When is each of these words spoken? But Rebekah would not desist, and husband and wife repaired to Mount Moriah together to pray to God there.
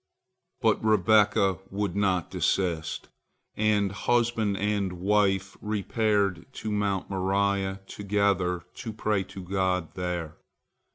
But 0.61 0.83
Rebekah 0.83 1.59
would 1.69 1.95
not 1.95 2.31
desist, 2.31 3.09
and 3.55 3.91
husband 3.91 4.57
and 4.57 4.93
wife 4.93 5.57
repaired 5.61 6.47
to 6.53 6.71
Mount 6.71 7.07
Moriah 7.11 7.81
together 7.85 8.63
to 8.77 8.93
pray 8.93 9.21
to 9.25 9.43
God 9.43 9.93
there. 9.93 10.37